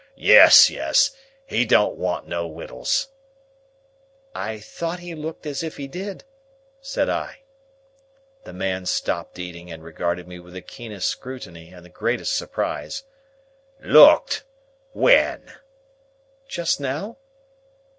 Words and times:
Yes, 0.17 0.67
yes! 0.71 1.11
He 1.45 1.63
don't 1.63 1.95
want 1.95 2.27
no 2.27 2.47
wittles." 2.47 3.09
"I 4.33 4.57
thought 4.57 4.97
he 4.97 5.13
looked 5.13 5.45
as 5.45 5.61
if 5.61 5.77
he 5.77 5.87
did," 5.87 6.23
said 6.81 7.07
I. 7.07 7.43
The 8.43 8.51
man 8.51 8.87
stopped 8.87 9.37
eating, 9.37 9.71
and 9.71 9.83
regarded 9.83 10.27
me 10.27 10.39
with 10.39 10.55
the 10.55 10.61
keenest 10.63 11.07
scrutiny 11.07 11.69
and 11.71 11.85
the 11.85 11.89
greatest 11.91 12.35
surprise. 12.35 13.03
"Looked? 13.79 14.43
When?" 14.93 15.53
"Just 16.47 16.79
now." 16.81 17.17